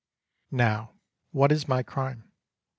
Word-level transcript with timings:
Now, 0.49 0.95
what 1.29 1.51
is 1.51 1.67
my 1.67 1.83
crime? 1.83 2.31